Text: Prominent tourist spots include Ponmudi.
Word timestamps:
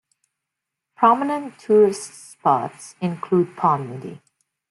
Prominent 0.97 1.59
tourist 1.59 2.31
spots 2.31 2.95
include 3.01 3.49
Ponmudi. 3.55 4.19